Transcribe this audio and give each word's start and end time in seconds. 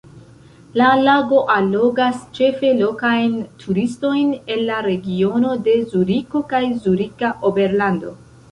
La 0.81 0.85
lago 1.07 1.41
allogas 1.55 2.17
ĉefe 2.37 2.71
lokajn 2.79 3.37
turistojn 3.65 4.33
el 4.55 4.65
la 4.73 4.81
regiono 4.89 5.55
de 5.69 5.79
Zuriko 5.93 6.45
kaj 6.55 6.63
Zurika 6.87 7.35
Oberlando. 7.53 8.19